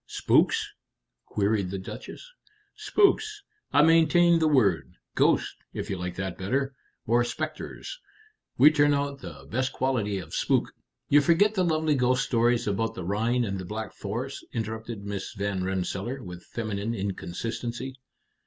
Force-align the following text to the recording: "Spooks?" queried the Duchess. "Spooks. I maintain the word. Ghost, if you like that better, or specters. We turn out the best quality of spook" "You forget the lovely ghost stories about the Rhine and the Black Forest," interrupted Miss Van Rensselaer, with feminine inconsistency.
"Spooks?" 0.07 0.67
queried 1.27 1.69
the 1.69 1.77
Duchess. 1.77 2.27
"Spooks. 2.75 3.43
I 3.71 3.83
maintain 3.83 4.39
the 4.39 4.47
word. 4.47 4.93
Ghost, 5.13 5.57
if 5.73 5.91
you 5.91 5.97
like 5.99 6.15
that 6.15 6.39
better, 6.39 6.73
or 7.05 7.23
specters. 7.23 7.99
We 8.57 8.71
turn 8.71 8.95
out 8.95 9.19
the 9.19 9.45
best 9.51 9.71
quality 9.71 10.17
of 10.17 10.33
spook" 10.33 10.73
"You 11.11 11.21
forget 11.21 11.53
the 11.53 11.63
lovely 11.63 11.93
ghost 11.93 12.25
stories 12.25 12.65
about 12.65 12.95
the 12.95 13.05
Rhine 13.05 13.45
and 13.45 13.59
the 13.59 13.63
Black 13.65 13.93
Forest," 13.93 14.43
interrupted 14.53 15.05
Miss 15.05 15.33
Van 15.35 15.63
Rensselaer, 15.63 16.23
with 16.23 16.45
feminine 16.45 16.95
inconsistency. 16.95 17.95